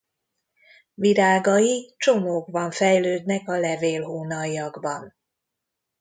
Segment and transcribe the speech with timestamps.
[0.93, 5.15] Virágai csomókban fejlődnek a levélhónaljakban.